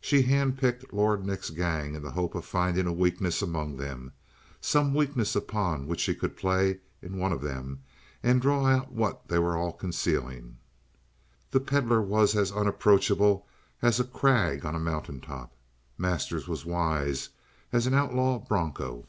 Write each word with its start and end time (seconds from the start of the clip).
She 0.00 0.22
handpicked 0.22 0.94
Lord 0.94 1.26
Nick's 1.26 1.50
gang 1.50 1.94
in 1.94 2.00
the 2.02 2.12
hope 2.12 2.34
of 2.34 2.46
finding 2.46 2.86
a 2.86 2.92
weakness 2.94 3.42
among 3.42 3.76
them; 3.76 4.12
some 4.62 4.94
weakness 4.94 5.36
upon 5.36 5.86
which 5.86 6.00
she 6.00 6.14
could 6.14 6.38
play 6.38 6.80
in 7.02 7.18
one 7.18 7.32
of 7.34 7.42
them 7.42 7.82
and 8.22 8.40
draw 8.40 8.64
out 8.64 8.92
what 8.92 9.28
they 9.28 9.38
were 9.38 9.58
all 9.58 9.74
concealing. 9.74 10.56
The 11.50 11.60
Pedlar 11.60 12.00
was 12.00 12.34
as 12.34 12.50
unapproachable 12.50 13.46
as 13.82 14.00
a 14.00 14.04
crag 14.04 14.64
on 14.64 14.74
a 14.74 14.80
mountaintop. 14.80 15.52
Masters 15.98 16.48
was 16.48 16.64
wise 16.64 17.28
as 17.70 17.86
an 17.86 17.92
outlaw 17.92 18.38
broncho. 18.38 19.06